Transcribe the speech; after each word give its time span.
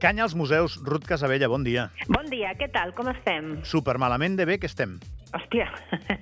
Canya 0.00 0.22
als 0.22 0.34
museus, 0.34 0.80
Ruth 0.82 1.04
Casabella, 1.04 1.46
bon 1.46 1.60
dia. 1.60 1.90
Bon 2.08 2.24
dia, 2.32 2.54
què 2.56 2.70
tal? 2.72 2.94
Com 2.96 3.10
estem? 3.12 3.58
Super 3.68 3.98
malament 4.00 4.38
de 4.38 4.46
bé 4.48 4.56
que 4.56 4.64
estem. 4.70 4.94
Hòstia, 5.36 5.66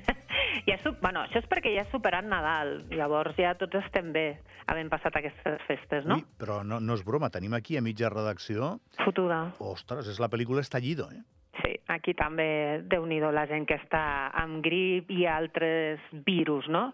ja 0.69 0.77
bueno, 0.99 1.23
això 1.23 1.39
és 1.39 1.47
perquè 1.47 1.71
ja 1.77 1.85
ha 1.87 1.91
superat 1.93 2.27
Nadal, 2.27 2.81
llavors 2.91 3.39
ja 3.39 3.55
tots 3.61 3.79
estem 3.79 4.11
bé, 4.11 4.27
havent 4.67 4.91
passat 4.91 5.15
aquestes 5.21 5.63
festes, 5.69 6.09
no? 6.11 6.19
Ui, 6.19 6.27
però 6.43 6.65
no, 6.67 6.81
no 6.83 6.99
és 6.99 7.05
broma, 7.07 7.31
tenim 7.31 7.55
aquí 7.55 7.79
a 7.79 7.85
mitja 7.85 8.11
redacció... 8.11 8.75
Fotuda. 9.05 9.45
Ostres, 9.63 10.11
és 10.11 10.19
la 10.19 10.31
pel·lícula 10.33 10.67
Estallido, 10.67 11.07
eh? 11.15 11.23
Sí, 11.63 11.79
aquí 11.95 12.19
també, 12.19 12.83
déu 12.91 13.07
nhi 13.07 13.23
la 13.23 13.47
gent 13.47 13.63
que 13.67 13.79
està 13.79 14.03
amb 14.43 14.59
grip 14.67 15.15
i 15.15 15.23
altres 15.31 16.03
virus, 16.27 16.67
no? 16.67 16.89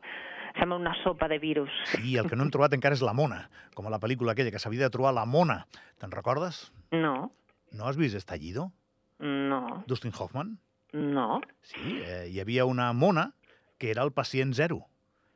Sembla 0.59 0.77
una 0.79 0.95
sopa 1.03 1.27
de 1.29 1.39
virus. 1.39 1.71
Sí, 1.97 2.17
el 2.17 2.29
que 2.31 2.37
no 2.37 2.45
hem 2.47 2.51
trobat 2.55 2.73
encara 2.77 2.95
és 2.95 3.03
la 3.03 3.13
mona, 3.17 3.49
com 3.75 3.87
a 3.89 3.91
la 3.93 3.99
pel·lícula 4.01 4.33
aquella 4.33 4.53
que 4.55 4.61
s'havia 4.63 4.87
de 4.87 4.91
trobar 4.95 5.13
la 5.17 5.25
mona. 5.27 5.65
Te'n 5.99 6.13
recordes? 6.15 6.71
No, 6.93 7.33
No 7.75 7.89
has 7.89 7.97
vist 7.99 8.15
Estallido? 8.15 8.71
no, 9.19 9.83
Dustin 9.89 10.13
Hoffman? 10.19 10.59
no. 10.93 11.41
Sí, 11.63 11.99
eh, 12.07 12.29
hi 12.31 12.39
havia 12.41 12.65
una 12.67 12.93
mona 12.93 13.33
que 13.79 13.91
era 13.91 14.03
el 14.05 14.13
pacient 14.13 14.55
zero. 14.55 14.85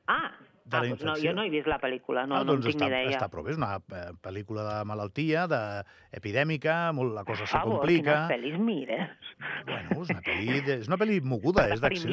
Ah, 0.07 0.31
De 0.69 0.77
ah 0.77 0.83
la 0.83 0.89
doncs 0.91 1.03
no, 1.03 1.11
infecció. 1.15 1.31
jo 1.31 1.35
no 1.37 1.43
he 1.47 1.51
vist 1.51 1.67
la 1.71 1.79
pel·lícula, 1.81 2.27
no, 2.29 2.37
ah, 2.37 2.45
no 2.45 2.53
en 2.55 2.61
doncs 2.61 2.67
tinc 2.69 2.77
està, 2.77 2.89
ni 2.93 2.99
idea. 3.07 3.17
està 3.17 3.29
prou 3.33 3.45
bé, 3.47 3.55
és 3.55 3.57
una 3.57 3.71
eh, 3.79 4.03
pel·lícula 4.21 4.65
de 4.69 4.85
malaltia, 4.85 5.47
de 5.49 5.61
epidèmica, 6.13 6.93
molt, 6.93 7.15
la 7.17 7.25
cosa 7.25 7.47
Per 7.47 7.51
se 7.55 7.63
complica. 7.65 8.17
quines 8.29 8.33
pel·lis 8.35 8.59
mires. 8.61 9.31
Bueno, 9.69 10.03
és 10.03 10.11
una 10.13 10.21
pel·li, 10.27 10.61
de, 10.67 10.77
és 10.83 10.89
una 10.91 10.99
pel·li 11.01 11.21
moguda, 11.25 11.69
és 11.73 11.81
d'acció. 11.81 12.11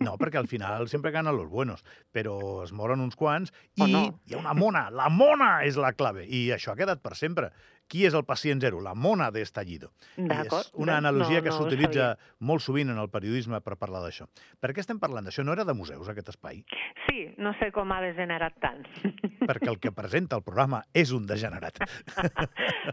No, 0.00 0.16
perquè 0.20 0.38
al 0.40 0.48
final 0.48 0.88
sempre 0.88 1.12
ganen 1.12 1.36
los 1.36 1.48
buenos, 1.50 1.84
però 2.12 2.62
es 2.64 2.72
moren 2.72 3.00
uns 3.04 3.16
quants 3.16 3.52
i 3.76 3.82
O 3.84 3.86
no. 3.88 4.04
hi 4.26 4.34
ha 4.34 4.38
una 4.40 4.54
mona. 4.54 4.86
La 4.90 5.08
mona 5.12 5.64
és 5.68 5.76
la 5.76 5.92
clave 5.92 6.24
i 6.26 6.48
això 6.54 6.72
ha 6.72 6.76
quedat 6.80 7.02
per 7.02 7.14
sempre. 7.16 7.50
Qui 7.90 8.04
és 8.06 8.14
el 8.14 8.22
pacient 8.24 8.60
zero? 8.62 8.78
La 8.80 8.92
mona 8.94 9.30
d'Estallido. 9.34 9.90
És 10.16 10.70
una 10.78 10.96
analogia 11.00 11.40
no- 11.40 11.42
que 11.42 11.50
no 11.50 11.56
s'utilitza 11.58 12.12
molt 12.46 12.62
sovint 12.62 12.92
en 12.94 12.98
el 13.02 13.08
periodisme 13.10 13.58
per 13.60 13.74
parlar 13.80 14.00
d'això. 14.04 14.28
Per 14.60 14.70
què 14.72 14.78
estem 14.84 15.00
parlant 15.02 15.26
d'això? 15.26 15.42
No 15.44 15.52
era 15.56 15.64
de 15.66 15.74
museus, 15.74 16.08
aquest 16.08 16.28
espai? 16.30 16.62
Sí, 17.08 17.34
no 17.42 17.50
sé 17.58 17.72
com 17.74 17.90
ha 17.90 17.98
degenerat 18.04 18.54
tant. 18.62 18.86
Perquè 19.50 19.66
el 19.72 19.80
que 19.82 19.90
presenta 19.90 20.36
el 20.38 20.44
programa 20.46 20.84
és 20.94 21.10
un 21.16 21.26
degenerat. 21.26 21.82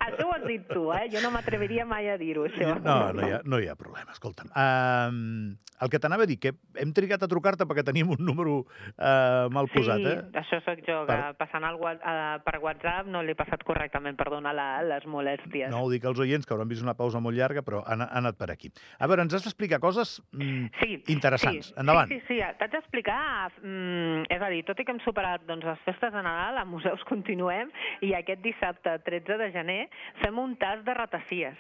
això 0.08 0.26
ho 0.26 0.34
has 0.34 0.46
dit 0.48 0.66
tu, 0.72 0.88
eh? 0.96 1.06
Jo 1.14 1.22
no 1.22 1.30
m'atreviria 1.36 1.86
mai 1.86 2.10
a 2.10 2.18
dir-ho, 2.18 2.48
això. 2.50 2.74
No, 2.82 3.14
no 3.14 3.28
hi 3.28 3.36
ha, 3.38 3.42
no 3.46 3.60
hi 3.62 3.68
ha 3.70 3.76
problema, 3.78 4.12
escolta'm. 4.16 4.50
Um, 4.58 5.58
el 5.78 5.92
que 5.94 6.00
t'anava 6.02 6.26
a 6.26 6.30
dir, 6.30 6.40
que 6.42 6.56
hem 6.82 6.90
trigat 6.98 7.22
a 7.22 7.30
trucar-te 7.30 7.68
perquè 7.70 7.84
teníem 7.86 8.10
un 8.16 8.24
número 8.26 8.64
uh, 8.64 9.46
mal 9.54 9.70
posat, 9.70 10.02
sí, 10.02 10.10
eh? 10.10 10.42
això 10.42 10.58
sóc 10.66 10.82
jo, 10.88 11.04
que 11.06 11.14
Per- 11.14 11.36
passant 11.38 11.68
el, 11.68 11.78
eh, 11.94 12.40
per 12.46 12.56
WhatsApp 12.64 13.06
no 13.14 13.22
l'he 13.22 13.36
passat 13.38 13.62
correctament, 13.68 14.18
perdona 14.18 14.54
la, 14.58 14.68
les 14.90 15.06
molèsties. 15.10 15.70
No 15.74 15.84
ho 15.86 15.90
dic 15.92 16.06
als 16.08 16.20
oients, 16.24 16.46
que 16.48 16.54
hauran 16.56 16.70
vist 16.72 16.84
una 16.86 16.96
pausa 16.98 17.20
molt 17.24 17.38
llarga, 17.38 17.62
però 17.68 17.84
han, 17.86 18.02
han 18.06 18.24
anat 18.24 18.38
per 18.40 18.50
aquí. 18.54 18.72
A 19.00 19.08
veure, 19.08 19.22
ens 19.28 19.34
has 19.38 19.44
d'explicar 19.46 19.80
coses 19.84 20.18
mm, 20.34 20.68
Sí, 20.82 21.02
interessants. 21.14 21.72
sí, 21.72 21.74
Endavant. 21.80 22.10
Sí, 22.12 22.20
sí, 22.28 22.38
sí. 22.40 22.42
T'haig 22.60 22.72
d'explicar, 22.74 23.52
mm, 23.62 24.28
és 24.34 24.42
a 24.42 24.50
dir, 24.54 24.64
tot 24.68 24.80
i 24.80 24.86
que 24.88 24.96
hem 24.96 25.02
superat 25.06 25.44
doncs, 25.48 25.66
les 25.68 25.84
festes 25.86 26.14
de 26.14 26.24
Nadal, 26.24 26.58
a 26.62 26.66
museus 26.66 27.04
continuem, 27.12 27.70
i 28.02 28.14
aquest 28.18 28.42
dissabte 28.46 28.98
13 29.06 29.38
de 29.44 29.52
gener 29.56 29.82
fem 30.24 30.40
un 30.40 30.56
tas 30.58 30.84
de 30.88 30.94
ratacies. 30.98 31.58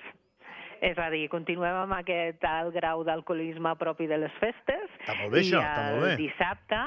És 0.77 0.97
a 1.01 1.07
dir, 1.09 1.23
continuem 1.31 1.73
amb 1.73 1.95
aquest 1.97 2.43
alt 2.45 2.69
grau 2.75 3.01
d'alcoholisme 3.03 3.71
propi 3.79 4.05
de 4.05 4.19
les 4.21 4.33
festes. 4.37 4.91
Està 5.01 5.15
molt 5.17 5.33
bé, 5.33 5.41
això, 5.41 5.61
I 5.63 6.11
el 6.11 6.17
dissabte, 6.19 6.81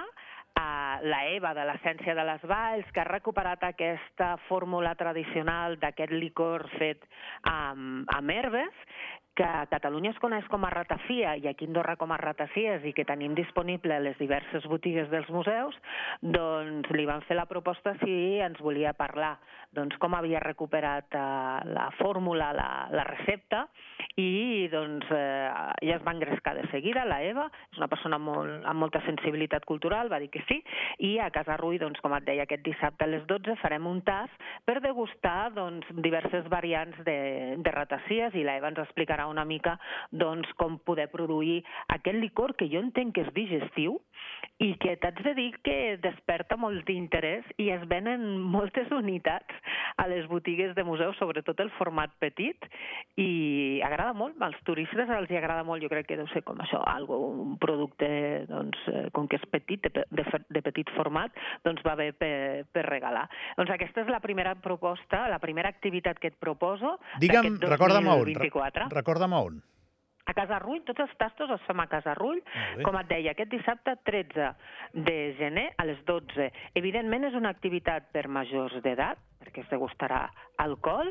la 1.02 1.20
Eva 1.32 1.52
de 1.56 1.64
l'Essència 1.68 2.14
de 2.16 2.24
les 2.26 2.42
Valls, 2.48 2.88
que 2.94 3.02
ha 3.02 3.08
recuperat 3.08 3.62
aquesta 3.66 4.34
fórmula 4.48 4.94
tradicional 4.98 5.78
d'aquest 5.80 6.12
licor 6.12 6.66
fet 6.78 7.06
amb, 7.48 8.04
amb 8.16 8.34
herbes, 8.34 8.84
que 9.40 9.48
Catalunya 9.72 10.10
es 10.12 10.18
coneix 10.20 10.44
com 10.52 10.66
a 10.68 10.70
ratafia 10.74 11.32
i 11.40 11.46
aquí 11.48 11.64
Andorra 11.64 11.94
com 11.96 12.12
a 12.12 12.18
ratacies 12.20 12.84
i 12.84 12.92
que 12.92 13.06
tenim 13.08 13.32
disponible 13.38 13.96
les 14.04 14.18
diverses 14.20 14.66
botigues 14.68 15.08
dels 15.08 15.30
museus, 15.32 15.78
doncs 16.20 16.90
li 16.92 17.06
van 17.08 17.24
fer 17.24 17.38
la 17.38 17.48
proposta 17.48 17.94
si 18.02 18.12
ens 18.44 18.60
volia 18.60 18.92
parlar 18.92 19.38
doncs 19.74 19.94
com 20.02 20.14
havia 20.18 20.40
recuperat 20.42 21.14
eh, 21.14 21.20
la 21.70 21.88
fórmula, 21.98 22.50
la, 22.56 22.70
la 22.90 23.04
recepta, 23.06 23.66
i 24.18 24.66
doncs 24.72 25.06
eh, 25.14 25.46
ella 25.84 25.96
es 25.96 26.04
va 26.06 26.14
engrescar 26.16 26.56
de 26.56 26.66
seguida, 26.72 27.04
la 27.06 27.20
Eva, 27.22 27.46
és 27.70 27.78
una 27.78 27.88
persona 27.90 28.18
molt, 28.18 28.64
amb 28.66 28.82
molta 28.82 29.02
sensibilitat 29.06 29.64
cultural, 29.68 30.10
va 30.10 30.18
dir 30.22 30.30
que 30.34 30.42
sí, 30.48 30.58
i 31.06 31.12
a 31.22 31.30
Casa 31.34 31.56
Rui, 31.60 31.78
doncs, 31.78 32.02
com 32.02 32.14
et 32.18 32.26
deia, 32.26 32.48
aquest 32.48 32.64
dissabte 32.66 33.06
a 33.06 33.10
les 33.12 33.22
12 33.30 33.56
farem 33.62 33.86
un 33.86 34.02
tas 34.06 34.32
per 34.66 34.80
degustar 34.82 35.52
doncs, 35.54 35.86
diverses 36.02 36.50
variants 36.50 36.98
de, 37.06 37.18
de 37.62 37.74
ratacies 37.76 38.34
i 38.34 38.44
la 38.46 38.58
Eva 38.58 38.72
ens 38.72 38.82
explicarà 38.82 39.28
una 39.30 39.46
mica 39.48 39.76
doncs, 40.10 40.50
com 40.60 40.78
poder 40.84 41.08
produir 41.12 41.60
aquest 41.96 42.20
licor 42.20 42.56
que 42.58 42.68
jo 42.72 42.82
entenc 42.84 43.14
que 43.16 43.26
és 43.26 43.34
digestiu 43.36 43.98
i 44.60 44.74
que 44.76 44.92
t'haig 45.00 45.22
de 45.24 45.32
dir 45.36 45.50
que 45.64 45.96
desperta 46.04 46.56
molt 46.60 46.84
d'interès 46.88 47.46
i 47.62 47.70
es 47.72 47.84
venen 47.88 48.26
moltes 48.52 48.90
unitats 49.00 49.56
a 50.00 50.06
les 50.10 50.26
botigues 50.28 50.74
de 50.76 50.84
museus, 50.84 51.16
sobretot 51.20 51.60
el 51.64 51.70
format 51.78 52.12
petit, 52.20 52.68
i 53.20 53.80
agrada 53.84 54.12
molt, 54.16 54.36
als 54.44 54.58
turistes 54.68 55.08
els 55.16 55.32
hi 55.32 55.38
agrada 55.40 55.64
molt, 55.64 55.82
jo 55.84 55.90
crec 55.92 56.10
que 56.10 56.18
deu 56.20 56.28
ser 56.34 56.44
com 56.46 56.60
això, 56.60 56.82
algo, 56.92 57.18
un 57.30 57.56
producte, 57.60 58.10
doncs, 58.50 58.84
eh, 58.92 59.06
com 59.16 59.28
que 59.28 59.40
és 59.40 59.48
petit, 59.52 59.88
de, 59.88 60.04
de, 60.12 60.26
de 60.52 60.64
petit 60.68 60.92
format, 60.96 61.32
doncs 61.64 61.84
va 61.86 61.96
bé 61.98 62.10
per, 62.16 62.66
per 62.72 62.84
regalar. 62.88 63.26
Doncs 63.56 63.72
aquesta 63.74 64.04
és 64.04 64.12
la 64.12 64.20
primera 64.24 64.54
proposta, 64.60 65.26
la 65.32 65.40
primera 65.42 65.72
activitat 65.72 66.20
que 66.20 66.32
et 66.32 66.38
proposo 66.40 66.98
Digue'm, 67.20 67.58
recorda'm 67.64 68.12
on. 68.12 68.24
2024. 68.28 68.88
Re- 68.88 69.00
Recorda'm 69.00 69.36
on. 69.40 69.60
A 70.30 70.34
Casa 70.36 70.60
Rull, 70.62 70.84
tots 70.86 71.02
els 71.02 71.14
tastos 71.18 71.50
els 71.50 71.64
fem 71.66 71.80
a 71.82 71.88
Casa 71.90 72.14
Rull, 72.14 72.38
com 72.86 72.98
et 73.00 73.08
deia, 73.10 73.32
aquest 73.34 73.50
dissabte 73.50 73.96
13 74.06 74.52
de 75.08 75.16
gener 75.40 75.66
a 75.76 75.88
les 75.88 75.98
12. 76.06 76.46
Evidentment 76.78 77.26
és 77.26 77.34
una 77.38 77.50
activitat 77.50 78.12
per 78.14 78.28
majors 78.30 78.76
d'edat, 78.84 79.18
perquè 79.40 79.64
es 79.64 79.72
degustarà 79.72 80.22
alcohol, 80.62 81.10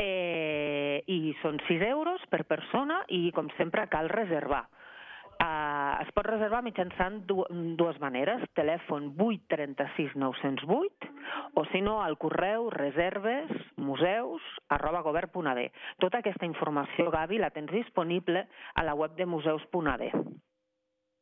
eh, 0.00 1.02
i 1.04 1.34
són 1.42 1.60
6 1.68 1.84
euros 1.90 2.24
per 2.32 2.46
persona 2.48 3.02
i, 3.12 3.26
com 3.36 3.52
sempre, 3.58 3.84
cal 3.92 4.08
reservar. 4.12 4.64
Uh, 5.36 6.00
es 6.00 6.08
pot 6.16 6.24
reservar 6.24 6.62
mitjançant 6.64 7.18
du 7.28 7.42
dues 7.76 7.98
maneres, 8.00 8.40
telèfon 8.56 9.10
836 9.20 10.14
908 10.16 11.10
o 11.60 11.64
si 11.72 11.82
no 11.84 11.98
al 12.00 12.16
correu 12.16 12.70
reserves 12.72 13.52
museus 13.76 14.44
arroba 14.72 15.02
govern.ad. 15.04 15.60
Tota 16.00 16.22
aquesta 16.22 16.48
informació, 16.48 17.10
Gavi, 17.12 17.40
la 17.42 17.52
tens 17.52 17.72
disponible 17.72 18.46
a 18.74 18.84
la 18.86 18.96
web 18.96 19.16
de 19.18 19.26
museus.ad. 19.28 20.06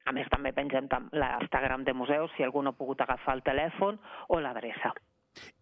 A 0.05 0.13
més, 0.13 0.29
també 0.31 0.53
pengem 0.53 0.87
l'Instagram 1.17 1.83
de 1.83 1.95
museus 1.97 2.31
si 2.37 2.45
algú 2.45 2.63
no 2.63 2.75
ha 2.75 2.79
pogut 2.79 3.01
agafar 3.01 3.39
el 3.39 3.43
telèfon 3.43 3.99
o 4.29 4.39
l'adreça. 4.39 4.93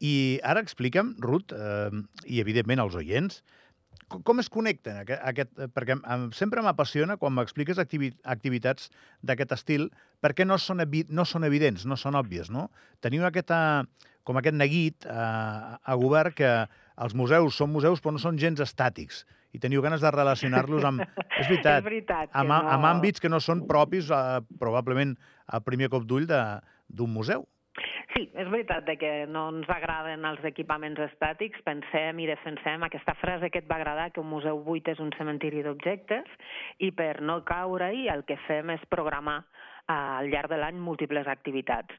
I 0.04 0.40
ara 0.44 0.60
explica'm, 0.60 1.14
Ruth, 1.24 1.54
eh, 1.56 1.88
i 2.28 2.42
evidentment 2.42 2.82
els 2.82 2.96
oients, 2.98 3.40
com 4.24 4.40
es 4.42 4.48
connecten 4.52 5.00
aquest, 5.02 5.22
aquest 5.24 5.58
perquè 5.74 5.96
em, 5.96 6.28
sempre 6.36 6.62
m'apassiona 6.64 7.16
quan 7.20 7.32
m'expliques 7.36 7.78
activi, 7.82 8.12
activitats 8.24 8.90
d'aquest 9.22 9.52
estil, 9.56 9.88
perquè 10.22 10.44
no 10.46 10.58
són, 10.60 10.80
evi, 10.84 11.04
no 11.08 11.24
són 11.28 11.44
evidents, 11.48 11.86
no 11.88 11.96
són 11.96 12.14
òbvies, 12.20 12.50
no? 12.52 12.68
Teniu 13.00 13.24
aquesta, 13.28 13.84
com 14.24 14.36
aquest 14.38 14.56
neguit 14.58 15.06
eh, 15.06 15.12
a 15.16 15.94
govern 15.98 16.34
que 16.36 16.50
els 17.02 17.14
museus 17.18 17.56
són 17.56 17.72
museus 17.72 18.02
però 18.04 18.12
no 18.14 18.20
són 18.22 18.36
gens 18.38 18.60
estàtics 18.60 19.24
i 19.52 19.58
teniu 19.60 19.82
ganes 19.84 20.00
de 20.00 20.10
relacionar-los 20.12 20.84
amb... 20.88 21.02
És 21.40 21.48
veritat, 21.48 21.80
És 21.82 21.84
veritat 21.84 22.30
amb, 22.32 22.48
no- 22.52 22.60
amb 22.76 22.86
àmbits 22.88 23.20
que 23.20 23.28
no 23.32 23.40
són 23.40 23.66
propis, 23.68 24.08
eh, 24.12 24.40
probablement, 24.60 25.16
a 25.46 25.60
primer 25.60 25.88
cop 25.92 26.04
d'ull 26.08 26.24
de- 26.28 26.60
d'un 26.88 27.10
museu. 27.12 27.46
Sí, 28.10 28.26
és 28.34 28.48
veritat 28.50 28.88
que 29.00 29.10
no 29.30 29.46
ens 29.52 29.70
agraden 29.70 30.26
els 30.28 30.42
equipaments 30.48 31.00
estàtics, 31.06 31.62
pensem 31.66 32.18
i 32.20 32.28
defensem 32.28 32.82
aquesta 32.86 33.14
frase 33.20 33.50
que 33.50 33.62
et 33.62 33.68
va 33.70 33.78
agradar, 33.78 34.10
que 34.12 34.20
un 34.20 34.30
museu 34.30 34.60
buit 34.66 34.88
és 34.90 35.00
un 35.00 35.12
cementiri 35.16 35.62
d'objectes, 35.64 36.28
i 36.82 36.90
per 36.96 37.20
no 37.22 37.40
caure-hi 37.48 38.08
el 38.12 38.26
que 38.28 38.38
fem 38.48 38.74
és 38.74 38.84
programar 38.92 39.42
al 39.90 40.30
llarg 40.30 40.50
de 40.52 40.60
l'any 40.60 40.78
múltiples 40.78 41.26
activitats. 41.26 41.94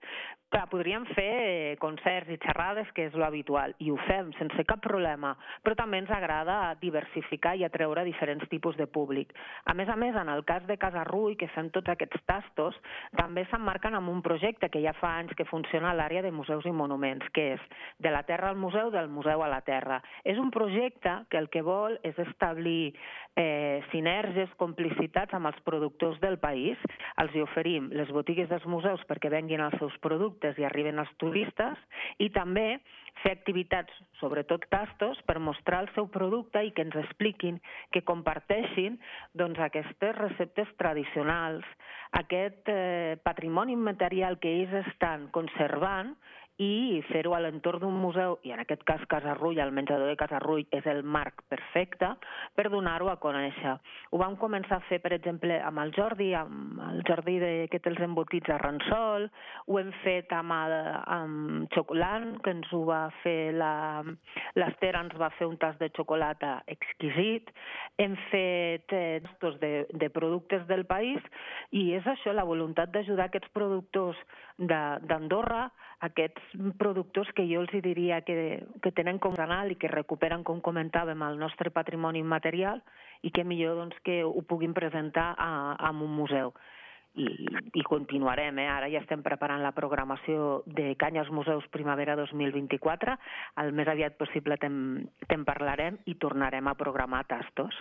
Clar, 0.54 0.68
podríem 0.70 1.08
fer 1.18 1.32
eh, 1.42 1.78
concerts 1.82 2.30
i 2.30 2.36
xerrades, 2.38 2.90
que 2.94 3.08
és 3.08 3.16
lo 3.18 3.26
habitual, 3.26 3.72
i 3.82 3.88
ho 3.90 3.96
fem 4.06 4.28
sense 4.38 4.62
cap 4.70 4.84
problema, 4.86 5.32
però 5.66 5.74
també 5.80 5.98
ens 5.98 6.12
agrada 6.14 6.76
diversificar 6.78 7.56
i 7.58 7.64
atreure 7.66 8.04
diferents 8.06 8.46
tipus 8.52 8.78
de 8.78 8.86
públic. 8.86 9.32
A 9.66 9.74
més 9.74 9.90
a 9.90 9.96
més, 9.98 10.14
en 10.14 10.30
el 10.30 10.44
cas 10.46 10.68
de 10.70 10.78
Casa 10.78 11.08
Rui, 11.10 11.34
que 11.42 11.50
fem 11.56 11.72
tots 11.74 11.90
aquests 11.90 12.22
tastos, 12.30 12.78
també 13.18 13.48
s'emmarquen 13.50 13.98
amb 13.98 14.14
un 14.14 14.22
projecte 14.22 14.70
que 14.70 14.84
ja 14.86 14.94
fa 15.00 15.16
anys 15.24 15.34
que 15.34 15.48
funciona 15.50 15.90
a 15.90 15.98
l'àrea 15.98 16.22
de 16.22 16.30
museus 16.30 16.70
i 16.70 16.76
monuments, 16.84 17.26
que 17.34 17.56
és 17.56 17.66
de 17.98 18.14
la 18.14 18.22
terra 18.30 18.54
al 18.54 18.62
museu, 18.62 18.94
del 18.94 19.10
museu 19.10 19.42
a 19.42 19.50
la 19.50 19.64
terra. 19.66 20.04
És 20.22 20.38
un 20.38 20.54
projecte 20.54 21.16
que 21.34 21.42
el 21.42 21.50
que 21.50 21.66
vol 21.66 21.98
és 22.06 22.20
establir 22.28 22.94
eh, 23.34 23.82
sinergies, 23.90 24.54
complicitats 24.62 25.34
amb 25.34 25.50
els 25.50 25.60
productors 25.66 26.22
del 26.22 26.38
país, 26.38 26.78
els 27.18 27.34
hi 27.34 27.42
oferim 27.74 27.90
les 27.98 28.10
botigues 28.14 28.50
dels 28.50 28.66
museus 28.70 29.02
perquè 29.10 29.30
venguin 29.32 29.62
els 29.62 29.78
seus 29.80 29.94
productes 30.02 30.58
i 30.60 30.66
arriben 30.66 31.00
els 31.00 31.10
turistes 31.18 31.78
i 32.20 32.30
també 32.30 32.80
fer 33.24 33.32
activitats, 33.34 33.94
sobretot 34.20 34.66
tastos, 34.70 35.18
per 35.26 35.40
mostrar 35.40 35.84
el 35.84 35.90
seu 35.96 36.08
producte 36.08 36.64
i 36.66 36.72
que 36.72 36.84
ens 36.84 36.96
expliquin, 36.96 37.60
que 37.92 38.04
comparteixin 38.04 39.00
doncs, 39.34 39.60
aquestes 39.60 40.16
receptes 40.18 40.68
tradicionals, 40.78 41.66
aquest 42.14 42.70
eh, 42.70 43.18
patrimoni 43.24 43.76
material 43.76 44.40
que 44.40 44.50
ells 44.50 44.74
estan 44.88 45.30
conservant 45.32 46.16
i 46.62 47.02
fer-ho 47.10 47.34
a 47.34 47.40
l'entorn 47.42 47.82
d'un 47.82 47.96
museu, 47.98 48.38
i 48.46 48.52
en 48.54 48.62
aquest 48.62 48.84
cas 48.86 49.02
Casarrull, 49.10 49.58
el 49.60 49.72
menjador 49.74 50.12
de 50.12 50.18
Casarrull 50.20 50.68
és 50.76 50.86
el 50.90 51.02
marc 51.04 51.42
perfecte 51.50 52.12
per 52.54 52.68
donar-ho 52.70 53.10
a 53.10 53.18
conèixer. 53.22 53.74
Ho 54.14 54.20
vam 54.22 54.36
començar 54.38 54.78
a 54.78 54.86
fer, 54.86 55.00
per 55.02 55.14
exemple, 55.18 55.58
amb 55.66 55.82
el 55.82 55.94
Jordi, 55.98 56.30
amb 56.38 56.82
el 56.92 57.02
Jordi 57.10 57.40
de, 57.42 57.52
que 57.72 57.82
té 57.82 57.90
els 57.90 58.04
embotits 58.06 58.54
a 58.54 58.60
Ransol, 58.62 59.28
ho 59.66 59.80
hem 59.82 59.90
fet 60.04 60.34
amb, 60.38 60.54
el, 60.54 60.76
amb 61.18 61.74
Xocolant, 61.74 62.36
que 62.46 62.54
ens 62.54 62.70
ho 62.74 62.84
va 62.90 63.08
fer 63.24 63.54
la... 63.58 63.74
l'Ester 64.60 64.94
ens 65.00 65.18
va 65.18 65.32
fer 65.40 65.48
un 65.50 65.58
tas 65.58 65.78
de 65.80 65.90
xocolata 65.98 66.60
exquisit, 66.70 67.50
hem 67.98 68.14
fet 68.30 68.94
eh, 68.94 69.22
de, 69.62 69.74
de 69.90 70.10
productes 70.14 70.68
del 70.70 70.86
país, 70.86 71.22
i 71.74 71.90
és 71.98 72.06
això, 72.08 72.34
la 72.34 72.46
voluntat 72.46 72.94
d'ajudar 72.94 73.32
aquests 73.32 73.50
productors 73.58 74.20
d'Andorra, 74.62 75.66
aquests 76.06 76.43
productors 76.78 77.30
que 77.36 77.46
jo 77.50 77.64
els 77.64 77.74
diria 77.84 78.22
que, 78.26 78.64
que 78.82 78.92
tenen 78.92 79.20
com 79.24 79.36
canal 79.38 79.72
i 79.72 79.78
que 79.80 79.92
recuperen, 79.92 80.44
com 80.44 80.62
comentàvem, 80.62 81.22
el 81.26 81.40
nostre 81.42 81.72
patrimoni 81.74 82.22
immaterial 82.24 82.84
i 83.24 83.32
que 83.32 83.46
millor 83.48 83.80
doncs, 83.80 83.98
que 84.04 84.22
ho 84.24 84.42
puguin 84.48 84.76
presentar 84.76 85.34
a, 85.38 85.50
a 85.80 85.92
un 85.92 86.16
museu. 86.16 86.54
I, 87.14 87.28
i 87.78 87.84
continuarem, 87.86 88.58
eh? 88.58 88.70
ara 88.74 88.88
ja 88.90 88.98
estem 89.04 89.22
preparant 89.22 89.62
la 89.62 89.76
programació 89.78 90.64
de 90.66 90.96
Canyes 90.98 91.30
Museus 91.30 91.68
Primavera 91.70 92.16
2024, 92.18 93.14
el 93.62 93.70
més 93.78 93.92
aviat 93.92 94.18
possible 94.18 94.58
te'n 94.58 94.78
te 95.30 95.38
parlarem 95.46 96.00
i 96.10 96.16
tornarem 96.18 96.72
a 96.72 96.74
programar 96.80 97.22
tastos. 97.30 97.78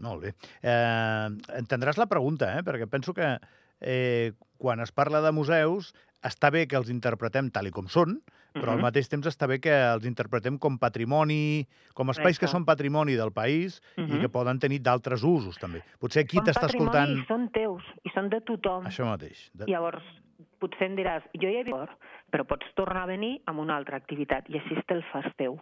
Molt 0.00 0.24
bé. 0.24 0.32
Eh, 0.64 1.28
entendràs 1.60 2.00
la 2.00 2.08
pregunta, 2.08 2.48
eh? 2.56 2.64
perquè 2.64 2.88
penso 2.88 3.12
que 3.12 3.36
eh, 3.82 4.32
quan 4.56 4.80
es 4.80 4.92
parla 4.92 5.20
de 5.20 5.34
museus 5.36 5.92
està 6.22 6.50
bé 6.54 6.66
que 6.70 6.78
els 6.78 6.90
interpretem 6.92 7.50
tal 7.50 7.68
i 7.68 7.72
com 7.74 7.88
són, 7.90 8.20
però 8.52 8.62
uh 8.62 8.68
-huh. 8.68 8.76
al 8.76 8.82
mateix 8.82 9.08
temps 9.08 9.26
està 9.26 9.48
bé 9.48 9.58
que 9.60 9.72
els 9.72 10.04
interpretem 10.04 10.58
com 10.58 10.78
patrimoni, 10.78 11.66
com 11.94 12.10
espais 12.10 12.36
Exacte. 12.36 12.46
que 12.46 12.52
són 12.52 12.64
patrimoni 12.64 13.14
del 13.14 13.32
país 13.32 13.80
uh 13.96 14.04
-huh. 14.04 14.16
i 14.16 14.20
que 14.20 14.28
poden 14.28 14.58
tenir 14.58 14.80
d'altres 14.80 15.22
usos, 15.22 15.58
també. 15.58 15.82
Potser 15.98 16.24
aquí 16.24 16.38
t'està 16.38 16.66
escoltant... 16.66 17.10
i 17.10 17.24
són 17.26 17.50
teus, 17.50 17.82
i 18.04 18.10
són 18.14 18.28
de 18.28 18.40
tothom. 18.40 18.84
Això 18.84 19.04
mateix. 19.04 19.50
De... 19.54 19.66
Llavors, 19.66 20.02
potser 20.58 20.86
em 20.86 20.96
diràs, 20.96 21.22
jo 21.34 21.48
hi 21.48 21.56
he 21.56 21.64
vist, 21.64 21.92
però 22.30 22.44
pots 22.44 22.66
tornar 22.74 23.02
a 23.02 23.06
venir 23.06 23.40
amb 23.46 23.58
una 23.58 23.76
altra 23.76 23.96
activitat, 23.96 24.48
i 24.48 24.58
així 24.58 24.74
te'l 24.86 25.02
fas 25.12 25.26
teu. 25.36 25.60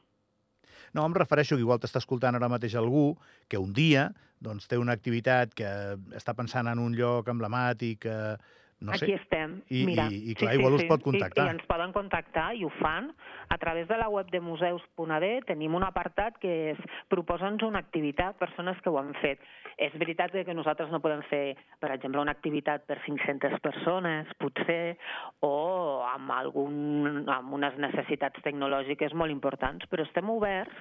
No, 0.93 1.07
em 1.07 1.15
refereixo 1.15 1.57
que 1.57 1.63
igual 1.63 1.79
t'està 1.79 1.99
escoltant 1.99 2.35
ara 2.35 2.49
mateix 2.49 2.75
algú 2.75 3.19
que 3.49 3.59
un 3.59 3.73
dia 3.73 4.13
doncs, 4.41 4.67
té 4.67 4.79
una 4.81 4.93
activitat 4.97 5.53
que 5.55 5.69
està 6.17 6.35
pensant 6.35 6.67
en 6.67 6.79
un 6.79 6.97
lloc 6.97 7.29
emblemàtic, 7.29 8.07
eh, 8.07 8.37
no 8.81 8.95
sé. 8.95 9.05
Aquí 9.05 9.13
estem, 9.13 9.61
I, 9.69 9.85
mira. 9.85 10.07
I, 10.09 10.33
i 10.33 10.35
clar, 10.35 10.55
sí, 10.55 10.61
igual 10.61 10.79
sí, 10.79 10.85
us 10.85 10.89
pot 10.89 11.03
contactar. 11.05 11.45
I, 11.45 11.49
I 11.49 11.55
ens 11.59 11.67
poden 11.69 11.93
contactar 11.93 12.47
i 12.57 12.65
ho 12.65 12.71
fan 12.81 13.11
a 13.53 13.59
través 13.61 13.89
de 13.89 13.99
la 14.01 14.09
web 14.09 14.31
de 14.33 14.41
museus.ad. 14.41 15.27
Tenim 15.49 15.75
un 15.77 15.85
apartat 15.85 16.39
que 16.41 16.55
és 16.73 16.85
proposa'ns 17.13 17.65
una 17.67 17.83
activitat, 17.85 18.39
persones 18.41 18.81
que 18.81 18.93
ho 18.93 18.97
han 19.01 19.13
fet. 19.21 19.45
És 19.81 19.93
veritat 20.01 20.33
que 20.33 20.55
nosaltres 20.57 20.91
no 20.93 21.01
podem 21.01 21.23
fer, 21.29 21.57
per 21.81 21.91
exemple, 21.95 22.21
una 22.21 22.35
activitat 22.37 22.85
per 22.89 22.99
500 23.05 23.61
persones, 23.65 24.29
potser, 24.41 24.97
o 25.45 26.05
amb, 26.05 26.33
algun, 26.37 27.25
amb 27.33 27.57
unes 27.57 27.77
necessitats 27.81 28.45
tecnològiques 28.45 29.15
molt 29.17 29.33
importants, 29.33 29.87
però 29.89 30.05
estem 30.05 30.29
oberts 30.33 30.77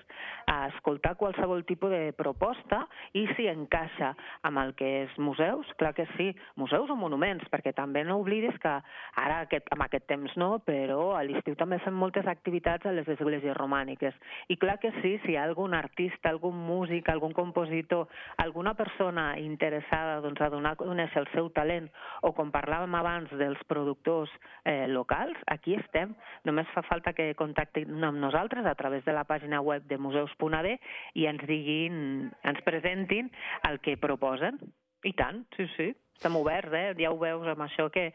a 0.52 0.68
escoltar 0.74 1.16
qualsevol 1.20 1.64
tipus 1.68 1.94
de 1.94 2.12
proposta 2.18 2.84
i 3.16 3.26
si 3.38 3.48
encaixa 3.48 4.14
amb 4.48 4.60
el 4.64 4.76
que 4.76 4.90
és 5.06 5.16
museus, 5.20 5.68
clar 5.80 5.94
que 5.96 6.08
sí, 6.18 6.32
museus 6.60 6.92
o 6.92 7.00
monuments, 7.00 7.48
perquè 7.52 7.72
també 7.76 7.89
també 7.90 8.04
no 8.06 8.20
oblidis 8.22 8.54
que 8.62 8.70
ara 9.18 9.40
aquest, 9.44 9.66
amb 9.74 9.82
aquest 9.88 10.06
temps 10.12 10.36
no, 10.38 10.50
però 10.62 11.16
a 11.18 11.24
l'estiu 11.26 11.56
també 11.58 11.80
fem 11.82 11.96
moltes 11.98 12.28
activitats 12.30 12.86
a 12.86 12.94
les 12.94 13.08
esglésies 13.10 13.58
romàniques. 13.58 14.14
I 14.54 14.58
clar 14.62 14.78
que 14.80 14.92
sí, 15.02 15.16
si 15.24 15.34
hi 15.34 15.38
ha 15.40 15.48
algun 15.48 15.74
artista, 15.74 16.30
algun 16.30 16.54
músic, 16.68 17.10
algun 17.10 17.34
compositor, 17.34 18.06
alguna 18.38 18.76
persona 18.78 19.32
interessada 19.42 20.20
doncs, 20.22 20.42
a 20.42 20.52
donar 20.54 20.76
a 20.76 20.80
conèixer 20.80 21.24
el 21.24 21.30
seu 21.34 21.50
talent, 21.56 21.90
o 22.22 22.32
com 22.38 22.54
parlàvem 22.54 22.94
abans 23.00 23.34
dels 23.42 23.64
productors 23.72 24.30
eh, 24.66 24.86
locals, 24.92 25.40
aquí 25.50 25.74
estem. 25.80 26.14
Només 26.46 26.70
fa 26.76 26.86
falta 26.86 27.16
que 27.18 27.32
contactin 27.40 28.04
amb 28.06 28.22
nosaltres 28.22 28.70
a 28.70 28.76
través 28.78 29.02
de 29.08 29.16
la 29.18 29.26
pàgina 29.26 29.64
web 29.66 29.88
de 29.90 29.98
museus.ad 29.98 30.70
i 31.18 31.26
ens 31.26 31.42
diguin, 31.50 32.30
ens 32.46 32.62
presentin 32.68 33.34
el 33.66 33.82
que 33.82 33.98
proposen. 33.98 34.62
I 35.08 35.14
tant, 35.16 35.46
sí, 35.56 35.66
sí 35.78 35.90
estem 36.20 36.36
oberts, 36.36 36.76
eh? 36.76 36.94
ja 37.00 37.14
ho 37.14 37.20
veus 37.20 37.48
amb 37.48 37.64
això 37.66 37.88
que 37.94 38.10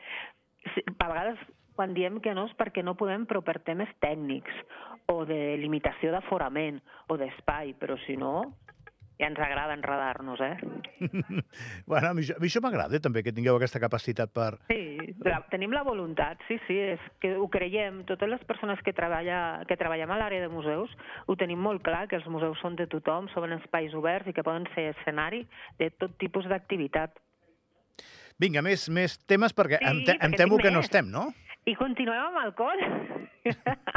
a 0.98 1.08
vegades 1.08 1.40
quan 1.74 1.94
diem 1.96 2.20
que 2.22 2.34
no 2.36 2.46
és 2.46 2.54
perquè 2.58 2.84
no 2.84 2.94
podem, 2.98 3.24
però 3.26 3.42
per 3.42 3.58
temes 3.66 3.90
tècnics 4.04 4.60
o 5.10 5.24
de 5.28 5.56
limitació 5.60 6.12
d'aforament 6.14 6.78
o 7.10 7.16
d'espai, 7.18 7.74
però 7.80 7.96
si 8.04 8.14
no, 8.20 8.52
ja 9.18 9.28
ens 9.28 9.38
agrada 9.38 9.74
enredar-nos, 9.74 10.40
eh? 10.40 10.56
bueno, 11.90 12.08
a 12.10 12.14
mi, 12.14 12.24
a 12.30 12.38
mi 12.40 12.48
això 12.48 12.62
m'agrada, 12.62 12.98
també, 13.02 13.22
que 13.26 13.34
tingueu 13.34 13.58
aquesta 13.58 13.82
capacitat 13.82 14.32
per... 14.34 14.54
Sí, 14.70 15.14
la, 15.26 15.40
tenim 15.52 15.74
la 15.74 15.84
voluntat, 15.86 16.40
sí, 16.48 16.58
sí, 16.66 16.78
és 16.94 17.02
que 17.22 17.34
ho 17.38 17.46
creiem. 17.50 18.02
Totes 18.08 18.30
les 18.30 18.42
persones 18.48 18.80
que, 18.86 18.94
treballa, 18.96 19.64
que 19.68 19.78
treballem 19.80 20.14
a 20.14 20.18
l'àrea 20.22 20.46
de 20.46 20.50
museus 20.52 20.94
ho 21.26 21.38
tenim 21.38 21.62
molt 21.62 21.84
clar, 21.86 22.06
que 22.10 22.18
els 22.18 22.26
museus 22.30 22.58
són 22.62 22.78
de 22.80 22.88
tothom, 22.90 23.30
són 23.34 23.54
espais 23.58 23.94
oberts 23.94 24.30
i 24.30 24.34
que 24.36 24.46
poden 24.46 24.66
ser 24.74 24.90
escenari 24.94 25.44
de 25.78 25.90
tot 25.98 26.18
tipus 26.22 26.48
d'activitat. 26.50 27.18
Vinga, 28.42 28.62
més, 28.66 28.88
més 28.90 29.14
temes, 29.30 29.54
perquè 29.54 29.78
sí, 29.78 29.86
em, 29.86 30.00
te 30.06 30.16
em 30.26 30.32
temo 30.34 30.58
que 30.58 30.72
no 30.74 30.82
estem, 30.82 31.06
no? 31.10 31.28
I 31.70 31.76
continuem 31.78 32.32
amb 32.32 32.40
alcohol. 32.42 32.82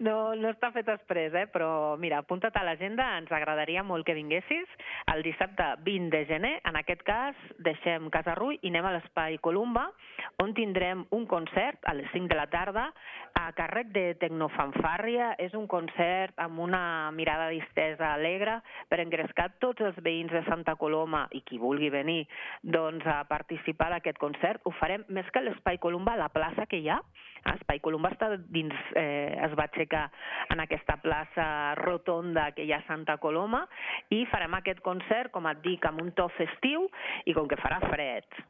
No, 0.00 0.32
no 0.32 0.48
està 0.48 0.70
fet 0.72 0.88
express, 0.88 1.34
eh? 1.36 1.44
però 1.52 1.94
mira, 2.00 2.22
apunta't 2.22 2.54
a 2.56 2.62
l'agenda, 2.64 3.04
ens 3.20 3.28
agradaria 3.36 3.82
molt 3.84 4.06
que 4.08 4.14
vinguessis 4.16 4.70
el 5.12 5.20
dissabte 5.26 5.66
20 5.84 6.08
de 6.14 6.22
gener. 6.24 6.52
En 6.64 6.78
aquest 6.80 7.02
cas, 7.04 7.36
deixem 7.60 8.08
Casa 8.14 8.32
Rull 8.38 8.56
i 8.62 8.70
anem 8.72 8.88
a 8.88 8.94
l'Espai 8.94 9.36
Columba, 9.44 9.90
on 10.40 10.54
tindrem 10.56 11.04
un 11.12 11.26
concert 11.28 11.84
a 11.84 11.92
les 11.98 12.08
5 12.14 12.32
de 12.32 12.38
la 12.38 12.46
tarda 12.48 12.86
a 13.36 13.50
càrrec 13.58 13.90
de 13.92 14.06
Tecnofanfàrria. 14.22 15.34
És 15.36 15.52
un 15.58 15.68
concert 15.68 16.32
amb 16.40 16.64
una 16.64 17.10
mirada 17.12 17.50
distesa 17.52 18.14
alegre 18.14 18.56
per 18.88 19.02
engrescar 19.04 19.50
tots 19.60 19.84
els 19.84 20.00
veïns 20.00 20.32
de 20.32 20.46
Santa 20.48 20.78
Coloma 20.80 21.26
i 21.36 21.42
qui 21.44 21.60
vulgui 21.60 21.92
venir 21.92 22.22
doncs, 22.62 23.04
a 23.04 23.20
participar 23.28 23.90
d'aquest 23.92 24.16
concert. 24.16 24.64
Ho 24.64 24.72
farem 24.80 25.04
més 25.12 25.28
que 25.28 25.44
l'Espai 25.44 25.76
Columba, 25.76 26.16
a 26.16 26.24
la 26.24 26.32
plaça 26.32 26.64
que 26.64 26.80
hi 26.80 26.88
ha. 26.88 27.02
Espai 27.54 27.80
Columba 27.80 28.10
està 28.12 28.30
dins, 28.52 28.74
eh, 28.98 29.36
es 29.46 29.56
va 29.58 29.66
aixecar 29.68 30.04
en 30.52 30.60
aquesta 30.60 30.98
plaça 31.00 31.46
rotonda 31.80 32.50
que 32.56 32.66
hi 32.66 32.72
ha 32.74 32.82
a 32.82 32.88
Santa 32.88 33.16
Coloma 33.22 33.64
i 34.10 34.24
farem 34.32 34.54
aquest 34.58 34.84
concert, 34.84 35.32
com 35.32 35.48
et 35.50 35.62
dic, 35.64 35.86
amb 35.86 36.02
un 36.02 36.12
to 36.12 36.28
festiu 36.36 36.88
i 37.24 37.36
com 37.36 37.48
que 37.48 37.60
farà 37.60 37.80
fred, 37.88 38.40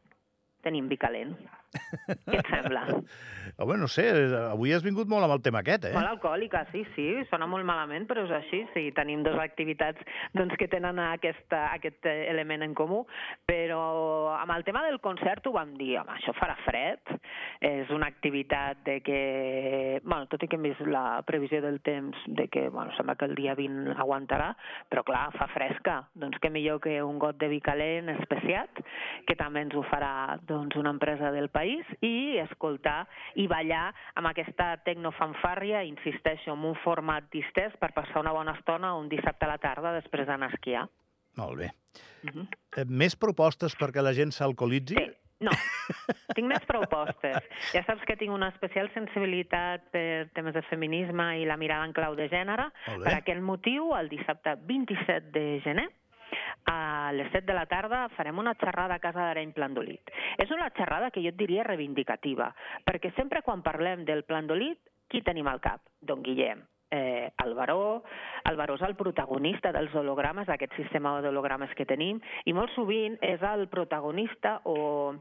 tenim 0.67 0.91
vi 0.91 0.99
calent. 1.01 1.37
Què 1.71 2.39
et 2.41 2.49
sembla? 2.51 2.87
Home, 3.61 3.77
no 3.77 3.89
sé, 3.91 4.07
avui 4.51 4.73
has 4.73 4.85
vingut 4.85 5.09
molt 5.11 5.27
amb 5.27 5.35
el 5.35 5.43
tema 5.45 5.61
aquest, 5.61 5.85
eh? 5.89 5.93
Molt 5.95 6.09
alcohòlica, 6.09 6.63
sí, 6.73 6.83
sí, 6.95 7.07
sona 7.31 7.47
molt 7.51 7.67
malament, 7.69 8.07
però 8.09 8.25
és 8.25 8.33
així, 8.33 8.63
sí, 8.75 8.87
tenim 8.97 9.25
dues 9.27 9.39
activitats 9.43 10.01
doncs, 10.37 10.55
que 10.59 10.69
tenen 10.71 10.99
aquesta, 11.03 11.67
aquest 11.77 12.09
element 12.11 12.65
en 12.65 12.75
comú, 12.79 13.03
però 13.49 13.83
amb 14.39 14.55
el 14.55 14.65
tema 14.65 14.83
del 14.87 15.01
concert 15.05 15.47
ho 15.47 15.55
vam 15.57 15.75
dir, 15.79 15.93
home, 16.01 16.17
això 16.17 16.35
farà 16.39 16.57
fred, 16.65 17.15
és 17.67 17.91
una 17.93 18.09
activitat 18.09 18.81
de 18.87 18.97
que, 19.05 19.21
bueno, 20.07 20.31
tot 20.33 20.47
i 20.47 20.49
que 20.49 20.57
hem 20.57 20.67
vist 20.71 20.83
la 20.89 21.21
previsió 21.29 21.61
del 21.65 21.81
temps 21.85 22.17
de 22.27 22.49
que, 22.49 22.69
bueno, 22.73 22.95
sembla 22.97 23.19
que 23.21 23.29
el 23.29 23.37
dia 23.39 23.55
20 23.59 23.99
aguantarà, 24.01 24.55
però 24.89 25.05
clar, 25.07 25.27
fa 25.37 25.51
fresca, 25.53 26.01
doncs 26.17 26.41
què 26.41 26.53
millor 26.55 26.81
que 26.81 26.97
un 27.05 27.21
got 27.21 27.39
de 27.41 27.51
vi 27.53 27.61
calent 27.65 28.09
especiat, 28.17 28.81
que 29.29 29.37
també 29.37 29.67
ens 29.67 29.77
ho 29.77 29.85
farà 29.91 30.39
doncs, 30.49 30.79
una 30.81 30.95
empresa 30.97 31.31
del 31.35 31.51
país 31.53 31.60
i 31.65 32.39
escoltar 32.43 33.07
i 33.35 33.47
ballar 33.51 33.91
amb 34.15 34.31
aquesta 34.31 34.73
tecnofanfàrria, 34.85 35.85
insisteixo, 35.89 36.55
en 36.55 36.65
un 36.73 36.77
format 36.85 37.31
distès 37.33 37.77
per 37.81 37.93
passar 37.97 38.21
una 38.21 38.35
bona 38.37 38.57
estona 38.59 38.95
un 38.99 39.09
dissabte 39.09 39.47
a 39.47 39.53
la 39.55 39.59
tarda 39.59 39.95
després 39.97 40.27
d'anar 40.27 40.51
a 40.51 40.55
esquiar. 40.55 40.87
Molt 41.37 41.59
bé. 41.59 41.71
Uh 42.25 42.31
-huh. 42.31 42.47
Eh, 42.77 42.85
més 42.85 43.17
propostes 43.17 43.77
perquè 43.77 44.03
la 44.03 44.13
gent 44.13 44.33
s'alcoholitzi? 44.33 44.95
Sí. 44.95 45.11
No, 45.41 45.51
tinc 46.37 46.47
més 46.51 46.65
propostes. 46.69 47.39
Ja 47.73 47.83
saps 47.87 48.05
que 48.05 48.17
tinc 48.17 48.35
una 48.35 48.51
especial 48.53 48.91
sensibilitat 48.93 49.87
per 49.91 50.29
temes 50.37 50.53
de 50.55 50.63
feminisme 50.69 51.41
i 51.41 51.47
la 51.49 51.57
mirada 51.57 51.87
en 51.89 51.95
clau 51.97 52.15
de 52.15 52.29
gènere. 52.29 52.69
Per 52.85 53.15
aquest 53.15 53.41
motiu, 53.41 53.95
el 53.97 54.11
dissabte 54.13 54.57
27 54.69 55.33
de 55.33 55.61
gener, 55.65 55.89
A 56.71 57.11
les 57.13 57.31
7 57.33 57.47
de 57.49 57.55
la 57.57 57.67
tarda 57.67 58.05
farem 58.15 58.39
una 58.39 58.55
xerrada 58.55 58.95
a 58.95 59.03
Casa 59.03 59.25
d'Areny 59.25 59.51
Plandolit. 59.57 60.13
És 60.39 60.51
una 60.55 60.69
xerrada 60.77 61.11
que 61.11 61.23
jo 61.25 61.33
et 61.33 61.39
diria 61.39 61.67
reivindicativa, 61.67 62.53
perquè 62.87 63.11
sempre 63.17 63.43
quan 63.43 63.65
parlem 63.67 64.05
del 64.07 64.23
Plandolit, 64.29 64.79
qui 65.11 65.25
tenim 65.27 65.51
al 65.51 65.59
cap? 65.65 65.83
Don 66.01 66.23
Guillem, 66.23 66.63
eh, 66.91 67.33
el 67.45 67.55
baró, 67.55 68.05
el 68.45 68.57
baró 68.57 68.77
és 68.79 68.87
el 68.87 68.95
protagonista 68.95 69.73
dels 69.75 69.95
hologrames, 69.95 70.47
d'aquest 70.47 70.77
sistema 70.79 71.17
d'hologrames 71.25 71.75
que 71.75 71.89
tenim, 71.91 72.21
i 72.47 72.55
molt 72.55 72.71
sovint 72.77 73.19
és 73.21 73.43
el 73.43 73.67
protagonista 73.73 74.61
o 74.65 75.17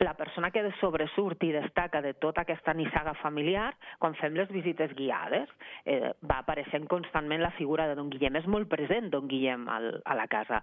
la 0.00 0.14
persona 0.14 0.50
que 0.50 0.64
sobresurt 0.80 1.42
i 1.44 1.52
destaca 1.52 2.00
de 2.02 2.14
tota 2.14 2.42
aquesta 2.42 2.74
nissaga 2.74 3.14
familiar 3.20 3.72
quan 3.98 4.16
fem 4.18 4.34
les 4.38 4.50
visites 4.50 4.94
guiades. 4.96 5.50
Eh, 5.84 6.12
va 6.24 6.40
apareixent 6.42 6.88
constantment 6.90 7.42
la 7.42 7.52
figura 7.58 7.86
de 7.88 7.96
Don 7.98 8.10
Guillem. 8.10 8.36
És 8.40 8.48
molt 8.50 8.68
present 8.72 9.10
Don 9.12 9.28
Guillem 9.28 9.68
al, 9.68 10.00
a 10.04 10.16
la 10.18 10.26
casa. 10.32 10.62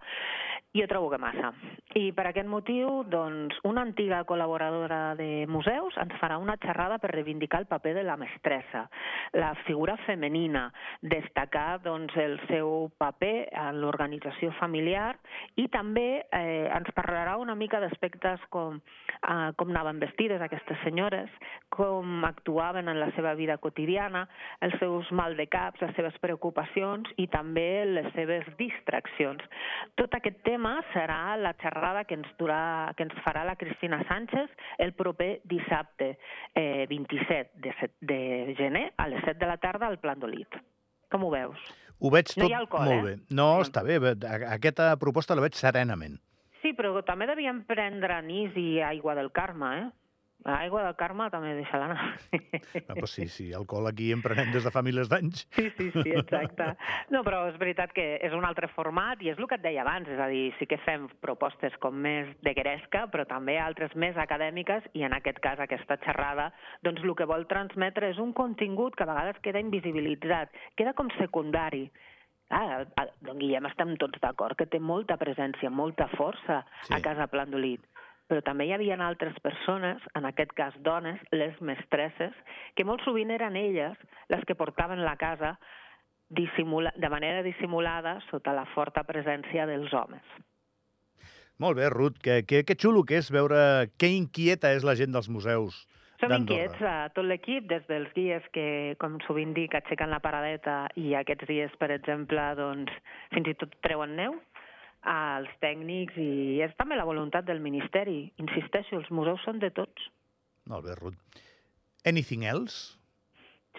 Jo 0.76 0.86
trobo 0.90 1.10
que 1.10 1.18
massa. 1.22 1.54
I 1.98 2.12
per 2.14 2.28
aquest 2.30 2.50
motiu, 2.50 3.04
doncs, 3.10 3.58
una 3.66 3.82
antiga 3.82 4.22
col·laboradora 4.30 5.16
de 5.18 5.46
museus 5.50 5.98
ens 6.02 6.14
farà 6.22 6.38
una 6.38 6.58
xerrada 6.62 7.00
per 7.02 7.14
reivindicar 7.14 7.64
el 7.64 7.70
paper 7.70 7.96
de 7.98 8.04
la 8.06 8.18
mestressa, 8.22 8.86
la 9.34 9.54
figura 9.66 9.98
femenina, 10.06 10.68
destacar 11.02 11.80
doncs, 11.82 12.16
el 12.22 12.38
seu 12.48 12.92
paper 13.02 13.50
en 13.50 13.82
l'organització 13.82 14.52
familiar 14.60 15.16
i 15.58 15.68
també 15.74 16.22
eh, 16.22 16.70
ens 16.70 16.94
parlarà 16.98 17.38
una 17.42 17.56
mica 17.58 17.82
d'aspectes 17.82 18.46
com 18.54 18.78
eh, 19.24 19.52
com 19.58 19.72
anaven 19.72 20.00
vestides 20.02 20.42
aquestes 20.42 20.80
senyores, 20.84 21.30
com 21.74 22.24
actuaven 22.26 22.90
en 22.92 23.00
la 23.00 23.10
seva 23.16 23.34
vida 23.40 23.58
quotidiana, 23.62 24.26
els 24.66 24.78
seus 24.82 25.10
mal 25.16 25.36
de 25.38 25.48
caps, 25.52 25.82
les 25.84 25.96
seves 25.98 26.16
preocupacions 26.24 27.10
i 27.18 27.28
també 27.32 27.86
les 27.90 28.10
seves 28.16 28.48
distraccions. 28.60 29.44
Tot 30.00 30.16
aquest 30.18 30.42
tema 30.48 30.78
serà 30.94 31.36
la 31.40 31.56
xerrada 31.62 32.06
que 32.06 32.18
ens, 32.20 32.30
durà, 32.40 32.94
que 32.96 33.08
ens 33.08 33.16
farà 33.26 33.46
la 33.48 33.58
Cristina 33.60 34.02
Sánchez 34.10 34.50
el 34.80 34.94
proper 34.98 35.40
dissabte 35.50 36.16
eh, 36.56 36.86
27 36.90 37.60
de, 37.64 37.76
set, 37.80 37.96
de 38.02 38.56
gener 38.58 38.90
a 38.98 39.10
les 39.12 39.24
7 39.26 39.40
de 39.40 39.52
la 39.52 39.60
tarda 39.62 39.88
al 39.88 40.00
Plan 40.00 40.20
d'Olit. 40.20 40.60
Com 41.10 41.26
ho 41.26 41.34
veus? 41.34 41.60
Ho 42.00 42.10
veig 42.14 42.30
tot 42.32 42.44
No 42.44 42.48
hi 42.48 42.56
ha 42.56 42.64
alcohol, 42.64 42.88
molt 42.88 43.00
eh? 43.00 43.16
bé. 43.18 43.36
No, 43.36 43.50
està 43.66 43.84
bé. 43.84 44.00
Aquesta 44.54 44.94
proposta 45.02 45.36
la 45.36 45.44
veig 45.44 45.58
serenament. 45.60 46.20
Sí, 46.62 46.74
però 46.76 46.94
també 47.08 47.30
devíem 47.30 47.64
prendre 47.70 48.20
anís 48.20 48.56
i 48.60 48.82
aigua 48.84 49.16
del 49.16 49.32
Carme, 49.36 49.72
eh? 49.80 49.88
L'aigua 50.48 50.86
del 50.86 50.96
Carme 50.96 51.26
també 51.34 51.52
deixa 51.58 51.80
l'anar. 51.82 52.14
No, 52.88 52.96
però 52.96 53.08
sí, 53.12 53.26
sí, 53.28 53.50
alcohol 53.54 53.90
aquí 53.90 54.08
en 54.16 54.22
prenem 54.24 54.54
des 54.54 54.64
de 54.64 54.72
fa 54.72 54.82
milers 54.86 55.10
d'anys. 55.12 55.42
Sí, 55.58 55.66
sí, 55.76 55.90
sí, 55.92 56.14
exacte. 56.16 56.70
No, 57.12 57.26
però 57.28 57.42
és 57.50 57.58
veritat 57.60 57.92
que 57.96 58.06
és 58.24 58.36
un 58.36 58.48
altre 58.48 58.70
format 58.72 59.20
i 59.20 59.34
és 59.34 59.40
el 59.42 59.50
que 59.52 59.58
et 59.60 59.66
deia 59.66 59.84
abans, 59.84 60.08
és 60.08 60.22
a 60.22 60.30
dir, 60.32 60.46
sí 60.56 60.68
que 60.70 60.80
fem 60.86 61.10
propostes 61.20 61.76
com 61.84 61.98
més 62.08 62.32
de 62.46 62.54
gresca, 62.56 63.06
però 63.12 63.28
també 63.28 63.58
altres 63.60 63.96
més 64.00 64.16
acadèmiques 64.16 64.88
i 64.96 65.04
en 65.08 65.18
aquest 65.18 65.44
cas 65.44 65.60
aquesta 65.60 66.00
xerrada, 66.06 66.50
doncs 66.88 67.04
el 67.04 67.16
que 67.20 67.28
vol 67.28 67.44
transmetre 67.52 68.14
és 68.14 68.24
un 68.24 68.32
contingut 68.38 68.96
que 68.96 69.04
a 69.04 69.12
vegades 69.12 69.44
queda 69.44 69.60
invisibilitzat, 69.60 70.56
queda 70.80 70.96
com 70.96 71.12
secundari. 71.20 71.90
Ah, 72.50 72.84
don 73.22 73.38
Guillem 73.38 73.68
estem 73.70 73.96
tots 74.02 74.20
d'acord 74.24 74.58
que 74.58 74.66
té 74.66 74.80
molta 74.82 75.18
presència, 75.22 75.70
molta 75.70 76.08
força 76.18 76.64
Sí. 76.88 76.94
a 76.96 77.02
Casa 77.02 77.28
Plandolit, 77.28 77.82
però 78.30 78.42
també 78.46 78.66
hi 78.66 78.74
havia 78.74 78.98
altres 79.06 79.38
persones, 79.42 80.02
en 80.16 80.26
aquest 80.26 80.54
cas 80.54 80.74
dones, 80.82 81.20
les 81.32 81.60
mestresses, 81.62 82.34
que 82.76 82.86
molt 82.86 83.04
sovint 83.06 83.32
eren 83.32 83.56
elles 83.56 83.98
les 84.30 84.44
que 84.46 84.56
portaven 84.56 85.04
la 85.06 85.16
casa 85.18 85.58
dissimula 86.30 86.92
de 86.96 87.10
manera 87.10 87.42
dissimulada 87.44 88.20
sota 88.30 88.54
la 88.54 88.66
forta 88.76 89.04
presència 89.04 89.66
dels 89.66 89.94
homes. 89.94 90.22
Molt 91.60 91.76
bé, 91.78 91.90
Ruth, 91.90 92.18
que, 92.24 92.44
que, 92.46 92.64
que 92.64 92.76
xulo 92.80 93.04
que 93.04 93.18
és 93.20 93.32
veure 93.34 93.90
què 94.00 94.08
inquieta 94.16 94.72
és 94.72 94.86
la 94.88 94.96
gent 94.96 95.12
dels 95.12 95.28
museus 95.30 95.88
Som 96.20 96.34
inquiets, 96.36 96.82
a 96.84 97.08
tot 97.16 97.24
l'equip, 97.24 97.70
des 97.70 97.86
dels 97.88 98.10
guies 98.16 98.44
que, 98.56 98.66
com 99.00 99.16
sovint 99.24 99.54
dic, 99.56 99.76
aixequen 99.78 100.12
la 100.12 100.20
paradeta 100.20 100.82
i 101.00 101.14
aquests 101.16 101.48
dies, 101.48 101.76
per 101.80 101.94
exemple, 101.96 102.44
doncs, 102.60 102.92
fins 103.32 103.48
i 103.48 103.56
tot 103.62 103.78
treuen 103.86 104.18
neu, 104.20 104.36
als 105.08 105.52
tècnics 105.64 106.18
i 106.20 106.60
és 106.66 106.76
també 106.80 107.00
la 107.00 107.08
voluntat 107.08 107.48
del 107.48 107.64
Ministeri. 107.64 108.34
Insisteixo, 108.44 109.00
els 109.00 109.08
museus 109.16 109.44
són 109.48 109.62
de 109.64 109.72
tots. 109.72 110.10
Molt 110.68 110.90
bé, 110.90 110.98
Ruth. 111.00 111.44
Anything 112.08 112.44
else? 112.44 112.98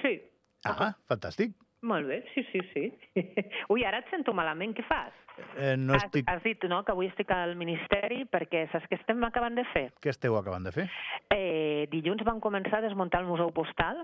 Sí. 0.01 0.17
Ah, 0.65 0.95
fantàstic. 1.09 1.53
Molt 1.83 2.07
bé, 2.11 2.23
sí, 2.35 2.45
sí, 2.53 2.61
sí. 2.75 2.85
Ui, 3.73 3.85
ara 3.89 4.03
et 4.03 4.11
sento 4.13 4.35
malament, 4.37 4.75
què 4.77 4.85
fas? 4.89 5.17
Eh, 5.57 5.77
no 5.79 5.95
has, 5.95 6.05
estic... 6.05 6.27
has 6.29 6.43
dit, 6.45 6.65
no?, 6.69 6.83
que 6.85 6.93
avui 6.93 7.09
estic 7.09 7.31
al 7.33 7.55
Ministeri 7.57 8.27
perquè 8.29 8.67
saps 8.73 8.85
què 8.91 8.99
estem 8.99 9.23
acabant 9.25 9.57
de 9.57 9.65
fer? 9.73 9.87
Què 10.05 10.13
esteu 10.13 10.37
acabant 10.37 10.67
de 10.67 10.73
fer? 10.75 10.85
Eh, 11.33 11.87
dilluns 11.93 12.25
van 12.27 12.43
començar 12.45 12.81
a 12.81 12.85
desmuntar 12.85 13.23
el 13.23 13.31
Museu 13.31 13.49
Postal. 13.57 14.03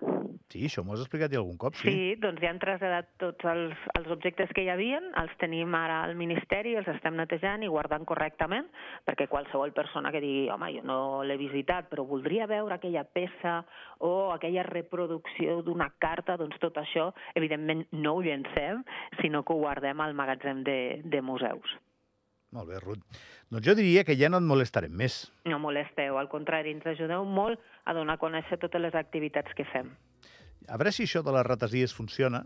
Sí, 0.53 0.63
això 0.69 0.85
m'ho 0.87 0.95
has 0.95 1.03
explicat 1.03 1.33
ja 1.35 1.41
algun 1.43 1.59
cop, 1.61 1.75
Sí, 1.77 1.91
sí. 1.91 2.15
doncs 2.23 2.41
ja 2.41 2.53
han 2.53 2.61
traslladat 2.63 3.11
tots 3.21 3.49
els, 3.51 3.85
els 3.99 4.09
objectes 4.15 4.53
que 4.55 4.63
hi 4.65 4.71
havien, 4.73 5.11
els 5.21 5.35
tenim 5.43 5.75
ara 5.77 5.99
al 6.07 6.15
Ministeri, 6.17 6.77
els 6.79 6.89
estem 6.93 7.19
netejant 7.19 7.67
i 7.67 7.71
guardant 7.73 8.07
correctament, 8.09 8.71
perquè 9.05 9.27
qualsevol 9.29 9.75
persona 9.77 10.13
que 10.15 10.23
digui, 10.23 10.47
home, 10.55 10.71
jo 10.79 10.87
no 10.87 10.99
l'he 11.27 11.37
visitat, 11.41 11.91
però 11.91 12.07
voldria 12.09 12.47
veure 12.49 12.79
aquella 12.79 13.05
peça 13.05 13.59
o 14.07 14.31
aquella 14.33 14.65
reproducció 14.69 15.61
d'una 15.67 15.91
carta, 15.99 16.39
doncs 16.39 16.57
tot 16.63 16.79
això, 16.81 17.11
evidentment, 17.35 17.66
no 17.75 18.15
ho 18.15 18.23
llencem, 18.23 18.85
sinó 19.21 19.43
que 19.45 19.53
ho 19.53 19.61
guardem 19.63 20.01
al 20.01 20.15
magatzem 20.15 20.63
de, 20.65 21.03
de 21.05 21.23
museus. 21.23 21.77
Molt 22.55 22.71
bé, 22.71 22.81
Ruth. 22.81 23.03
Doncs 23.51 23.67
jo 23.67 23.75
diria 23.79 24.05
que 24.07 24.17
ja 24.19 24.31
no 24.31 24.41
et 24.41 24.47
molestarem 24.47 24.93
més. 24.95 25.27
No 25.47 25.59
molesteu, 25.63 26.19
al 26.19 26.31
contrari, 26.33 26.73
ens 26.75 26.87
ajudeu 26.87 27.27
molt 27.27 27.61
a 27.85 27.95
donar 27.95 28.17
a 28.17 28.23
conèixer 28.23 28.59
totes 28.63 28.83
les 28.83 28.95
activitats 28.95 29.53
que 29.59 29.67
fem. 29.73 29.91
A 30.67 30.79
veure 30.79 30.93
si 30.95 31.05
això 31.07 31.23
de 31.23 31.35
les 31.35 31.47
ratasies 31.47 31.95
funciona. 31.95 32.45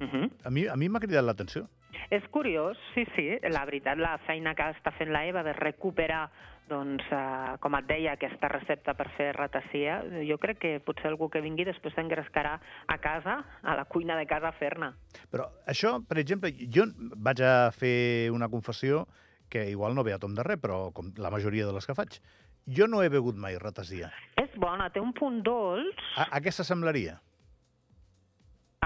Uh 0.00 0.06
-huh. 0.06 0.30
A 0.44 0.50
mi 0.50 0.66
a 0.68 0.76
mi 0.76 0.88
m'ha 0.88 1.00
cridat 1.00 1.24
l'atenció. 1.24 1.68
És 2.10 2.26
curiós, 2.30 2.78
sí, 2.94 3.06
sí, 3.16 3.26
la 3.50 3.64
veritat, 3.66 3.98
la 3.98 4.16
feina 4.26 4.54
que 4.54 4.68
està 4.76 4.92
fent 4.94 5.10
la 5.14 5.24
Eva 5.26 5.42
de 5.46 5.54
recuperar, 5.56 6.26
doncs, 6.70 7.04
eh, 7.14 7.56
com 7.62 7.74
et 7.78 7.86
deia, 7.86 8.14
aquesta 8.14 8.50
recepta 8.50 8.94
per 8.98 9.08
fer 9.16 9.32
ratassia, 9.36 10.00
jo 10.26 10.38
crec 10.42 10.58
que 10.62 10.72
potser 10.86 11.10
algú 11.10 11.28
que 11.30 11.42
vingui 11.42 11.66
després 11.66 11.94
s'engrescarà 11.94 12.56
a 12.86 12.98
casa, 13.02 13.38
a 13.62 13.76
la 13.78 13.86
cuina 13.90 14.16
de 14.18 14.26
casa 14.26 14.50
a 14.50 14.56
fer-ne. 14.58 14.92
Però 15.30 15.48
això, 15.66 15.96
per 16.06 16.18
exemple, 16.22 16.50
jo 16.50 16.88
vaig 17.14 17.42
a 17.42 17.70
fer 17.74 18.30
una 18.34 18.50
confessió 18.50 19.06
que 19.48 19.68
igual 19.70 19.94
no 19.94 20.02
ve 20.02 20.14
a 20.14 20.18
tom 20.18 20.34
de 20.34 20.42
res, 20.42 20.58
però 20.58 20.90
com 20.92 21.12
la 21.22 21.30
majoria 21.30 21.66
de 21.66 21.74
les 21.74 21.86
que 21.86 21.94
faig. 21.94 22.18
Jo 22.66 22.88
no 22.90 23.02
he 23.02 23.08
begut 23.08 23.36
mai 23.38 23.58
ratasia. 23.62 24.10
És 24.42 24.50
bona, 24.58 24.90
té 24.90 24.98
un 24.98 25.12
punt 25.14 25.38
dolç. 25.46 26.02
A, 26.18 26.26
a 26.34 26.42
què 26.42 26.50
s'assemblaria? 26.50 27.20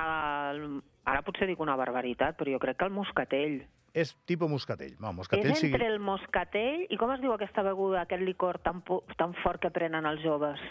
El, 0.01 0.83
ara 1.11 1.23
potser 1.27 1.49
dic 1.51 1.61
una 1.61 1.77
barbaritat, 1.79 2.39
però 2.39 2.55
jo 2.55 2.61
crec 2.63 2.79
que 2.81 2.89
el 2.89 2.95
moscatell. 2.95 3.61
És 3.91 4.13
tipus 4.31 4.51
moscatell. 4.51 4.95
No, 5.03 5.11
moscatell 5.17 5.51
és 5.51 5.65
sigui... 5.65 5.75
entre 5.75 5.89
el 5.91 5.99
moscatell 6.05 6.85
i 6.87 6.99
com 7.01 7.11
es 7.15 7.23
diu 7.23 7.35
aquesta 7.35 7.65
beguda, 7.67 8.05
aquest 8.05 8.23
licor 8.23 8.61
tan, 8.63 8.85
tan 9.19 9.35
fort 9.43 9.63
que 9.65 9.73
prenen 9.75 10.07
els 10.07 10.23
joves? 10.23 10.63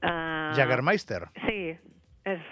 Uh, 0.00 0.56
Jagermeister. 0.56 1.26
Sí, 1.44 1.60
és... 2.24 2.50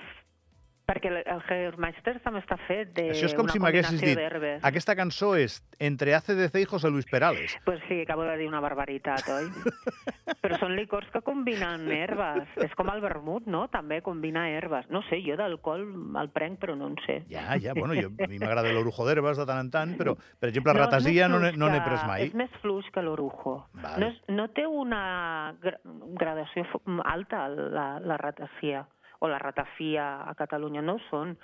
Perquè 0.89 1.11
el 1.13 1.43
Jägermeister 1.45 2.15
també 2.25 2.41
està 2.41 2.57
fet 2.65 2.95
de 2.97 3.11
Això 3.13 3.27
és 3.29 3.35
com 3.37 3.49
si 3.53 3.61
m'haguessis 3.61 4.01
dit, 4.01 4.17
aquesta 4.65 4.95
cançó 4.97 5.35
és 5.37 5.59
entre 5.85 6.15
ACDC 6.17 6.63
i 6.63 6.65
José 6.71 6.89
Luis 6.89 7.05
Perales. 7.11 7.59
Pues 7.67 7.83
sí, 7.89 8.01
acabo 8.01 8.25
de 8.25 8.39
dir 8.41 8.47
una 8.49 8.63
barbaritat, 8.65 9.29
oi? 9.29 9.51
Però 10.43 10.57
són 10.57 10.73
licors 10.79 11.11
que 11.13 11.21
combinen 11.27 11.85
herbes. 11.93 12.49
És 12.65 12.73
com 12.79 12.89
el 12.89 13.03
vermut, 13.05 13.45
no? 13.51 13.67
També 13.69 14.01
combina 14.07 14.47
herbes. 14.49 14.89
No 14.89 15.03
sé, 15.11 15.21
jo 15.27 15.37
d'alcohol 15.37 15.85
el 16.23 16.33
prenc, 16.33 16.59
però 16.63 16.77
no 16.79 16.89
en 16.89 16.97
sé. 17.05 17.21
Ja, 17.29 17.59
ja, 17.61 17.75
bueno, 17.77 17.93
jo, 17.99 18.09
a 18.25 18.29
mi 18.31 18.41
m'agrada 18.41 18.73
l'orujo 18.73 19.05
d'herbes 19.05 19.37
de 19.37 19.45
tant 19.49 19.61
en 19.67 19.71
tant, 19.75 19.97
però, 20.01 20.17
per 20.41 20.49
exemple, 20.49 20.73
No, 20.73 20.81
ratasia 20.87 21.29
no 21.29 21.39
n'he 21.43 21.53
no 21.59 21.69
que- 21.73 21.85
pres 21.85 22.05
mai. 22.09 22.29
És 22.29 22.35
més 22.39 22.51
fluix 22.63 22.89
que 22.95 23.03
l'orujo. 23.05 23.59
Vale. 23.83 23.99
No, 24.01 24.09
és, 24.09 24.21
no 24.33 24.49
té 24.57 24.65
una 24.67 25.55
gra 25.61 25.77
gradació 26.17 26.65
alta, 27.05 27.49
la, 27.49 27.99
la 28.01 28.17
ratacia 28.17 28.87
o 29.19 29.29
la 29.29 29.39
ratafia 29.43 30.29
a 30.29 30.35
Catalunya. 30.39 30.83
No 30.83 30.99
són 31.09 31.35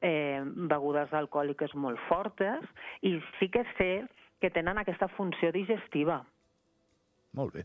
eh, 0.00 0.42
begudes 0.44 1.12
alcohòliques 1.16 1.74
molt 1.74 2.00
fortes 2.08 2.66
i 3.02 3.16
sí 3.38 3.48
que 3.52 3.64
sé 3.78 3.92
que 4.42 4.50
tenen 4.50 4.78
aquesta 4.80 5.08
funció 5.16 5.52
digestiva. 5.54 6.22
Molt 7.38 7.54
bé. 7.54 7.64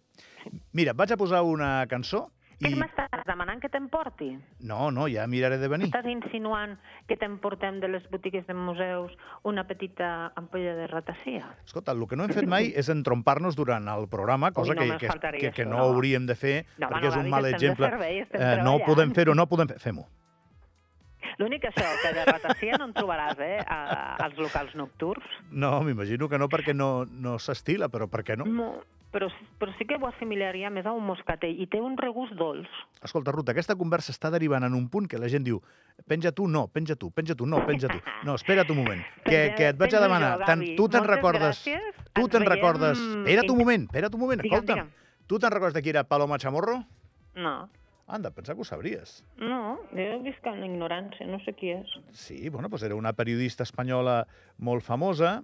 Mira, 0.78 0.94
vaig 0.96 1.12
a 1.12 1.20
posar 1.20 1.42
una 1.44 1.82
cançó 1.92 2.28
Què 2.58 2.72
i... 2.74 2.76
m'estàs 2.80 3.22
demanant 3.28 3.60
que 3.62 3.70
t'emporti? 3.70 4.32
No, 4.66 4.88
no, 4.90 5.06
ja 5.12 5.28
miraré 5.30 5.60
de 5.62 5.68
venir. 5.70 5.92
Estàs 5.92 6.08
insinuant 6.10 6.74
que 7.06 7.18
t'emportem 7.22 7.78
de 7.84 7.90
les 7.92 8.08
botigues 8.10 8.48
de 8.48 8.56
museus 8.58 9.14
una 9.46 9.68
petita 9.70 10.32
ampolla 10.36 10.74
de 10.80 10.88
ratacia? 10.90 11.52
Escolta, 11.68 11.94
el 11.94 12.08
que 12.10 12.18
no 12.18 12.26
hem 12.26 12.34
fet 12.34 12.50
mai 12.50 12.72
és 12.74 12.90
entrompar-nos 12.90 13.56
durant 13.56 13.86
el 13.94 14.08
programa, 14.10 14.50
cosa 14.58 14.74
no 14.74 14.82
que, 14.82 14.98
que, 15.06 15.38
que, 15.38 15.52
que 15.54 15.66
no 15.70 15.78
no. 15.78 15.84
hauríem 15.92 16.26
de 16.26 16.34
fer, 16.36 16.56
No, 16.82 16.90
perquè 16.90 17.06
no 17.06 17.14
és 17.14 17.20
un 17.22 17.30
mal 17.30 17.46
exemple. 17.54 17.92
servei, 17.94 18.24
Eh, 18.26 18.56
no 18.66 18.80
podem 18.86 19.14
fer-ho, 19.14 19.38
no 19.38 19.46
podem 19.46 19.70
fer... 19.76 19.80
Fem-ho. 19.88 20.08
L'únic 21.38 21.62
que 21.62 21.70
això, 21.70 21.86
que 22.02 22.10
de 22.16 22.24
ratacia 22.26 22.78
no 22.82 22.88
en 22.90 22.94
trobaràs, 22.98 23.38
eh, 23.46 23.60
a, 23.62 24.16
als 24.26 24.38
locals 24.42 24.74
nocturns. 24.74 25.26
No, 25.52 25.84
m'imagino 25.86 26.26
que 26.30 26.40
no, 26.42 26.48
perquè 26.50 26.74
no, 26.74 27.06
no 27.06 27.38
s'estila, 27.38 27.90
però 27.94 28.08
per 28.10 28.24
què 28.26 28.38
no? 28.40 28.48
No, 28.50 28.72
però, 29.18 29.28
però 29.58 29.74
sí 29.80 29.86
que 29.90 29.98
ho 29.98 30.06
assimilaria 30.08 30.70
més 30.70 30.86
a 30.86 30.94
un 30.94 31.02
moscatell 31.08 31.58
i 31.58 31.66
té 31.72 31.80
un 31.82 31.96
regust 31.98 32.36
dolç. 32.38 32.70
Escolta, 33.02 33.34
Ruth, 33.34 33.50
aquesta 33.50 33.76
conversa 33.80 34.14
està 34.14 34.30
derivant 34.34 34.68
en 34.68 34.76
un 34.78 34.86
punt 34.94 35.08
que 35.10 35.18
la 35.18 35.30
gent 35.32 35.46
diu 35.48 35.58
penja 36.06 36.32
tu, 36.32 36.46
no, 36.48 36.68
penja 36.70 36.96
tu, 36.96 37.10
penja 37.12 37.34
tu, 37.36 37.48
no, 37.50 37.64
penja 37.66 37.90
tu. 37.90 37.98
No, 38.28 38.36
espera't 38.38 38.70
un 38.70 38.78
moment, 38.84 39.02
que, 39.26 39.42
que 39.58 39.72
et 39.74 39.80
vaig 39.82 39.96
a 39.98 40.04
demanar. 40.04 40.36
jo, 40.38 40.46
Gavi. 40.52 40.76
tu 40.78 40.88
te'n 40.94 41.10
recordes... 41.10 41.64
gràcies. 41.66 42.06
Tu 42.14 42.28
te'n 42.30 42.46
veiem 42.46 42.54
recordes... 42.54 43.02
Espera't 43.18 43.52
un 43.54 43.60
moment, 43.64 43.90
espera't 43.90 44.14
un 44.14 44.22
moment, 44.22 44.46
Digue'm, 44.46 44.62
escolta'm. 44.62 44.86
digue'm. 44.86 45.26
Tu 45.28 45.42
te'n 45.44 45.52
recordes 45.58 45.76
de 45.76 45.84
qui 45.84 45.92
era 45.96 46.06
Paloma 46.08 46.38
Chamorro? 46.38 46.78
No, 47.36 47.58
Anda, 48.08 48.30
pensava 48.32 48.56
que 48.56 48.62
ho 48.64 48.66
sabries. 48.66 49.18
no, 49.36 49.82
jo 49.92 50.22
visc 50.24 50.46
en 50.48 50.62
ignorància, 50.64 51.26
no 51.28 51.42
sé 51.44 51.52
qui 51.58 51.74
és. 51.74 51.90
Sí, 52.16 52.48
bueno, 52.48 52.70
doncs 52.72 52.86
era 52.88 52.96
una 52.96 53.12
periodista 53.12 53.66
espanyola 53.68 54.22
molt 54.64 54.86
famosa 54.86 55.42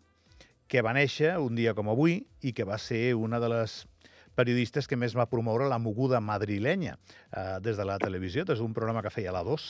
que 0.74 0.82
va 0.82 0.90
néixer 0.98 1.36
un 1.38 1.54
dia 1.54 1.76
com 1.78 1.92
avui 1.92 2.24
i 2.42 2.50
que 2.58 2.66
va 2.66 2.80
ser 2.82 3.12
una 3.14 3.38
de 3.38 3.46
les 3.52 3.84
periodistes 4.34 4.88
que 4.90 4.98
més 4.98 5.14
va 5.14 5.28
promoure 5.30 5.68
la 5.70 5.78
moguda 5.78 6.18
madrilenya 6.18 6.96
eh, 6.98 7.60
des 7.62 7.78
de 7.78 7.86
la 7.86 8.00
televisió, 8.02 8.42
des 8.50 8.58
d'un 8.58 8.74
programa 8.74 9.04
que 9.06 9.12
feia 9.14 9.30
la 9.36 9.44
2, 9.46 9.66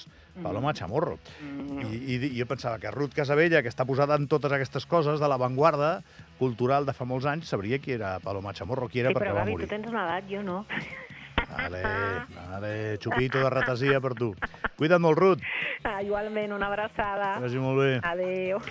Paloma 0.46 0.72
Chamorro. 0.72 1.18
Mm. 1.44 1.82
I, 1.84 2.00
i, 2.16 2.20
I 2.30 2.40
jo 2.40 2.48
pensava 2.48 2.80
que 2.80 2.94
Ruth 2.96 3.12
Casabella, 3.18 3.60
que 3.60 3.68
està 3.74 3.84
posada 3.84 4.16
en 4.16 4.30
totes 4.32 4.56
aquestes 4.56 4.88
coses 4.88 5.20
de 5.20 5.28
l'avantguarda 5.28 5.98
cultural 6.40 6.88
de 6.88 6.96
fa 6.96 7.04
molts 7.04 7.28
anys, 7.28 7.52
sabria 7.52 7.82
qui 7.84 7.98
era 7.98 8.16
Paloma 8.24 8.56
Chamorro, 8.56 8.88
qui 8.88 9.04
era 9.04 9.12
Sí, 9.12 9.18
perquè 9.20 9.34
però 9.34 9.42
va 9.42 9.44
Gavi, 9.44 9.58
morir. 9.58 9.68
tu 9.68 9.76
tens 9.76 9.92
una 9.92 10.06
edat, 10.08 10.32
jo 10.32 10.46
no. 10.48 10.62
Vale, 11.54 11.84
vale, 12.50 12.72
xupito 13.04 13.44
de 13.44 13.50
ratasia 13.52 14.00
per 14.02 14.14
tu. 14.16 14.32
Cuida't 14.80 15.04
molt, 15.04 15.20
Ruth. 15.20 15.44
Ah, 15.84 16.00
igualment, 16.02 16.56
una 16.56 16.72
abraçada. 16.72 17.34
Que 17.36 17.50
vagi 17.50 17.60
molt 17.62 17.84
bé. 17.84 17.92
Adéu. 18.08 18.64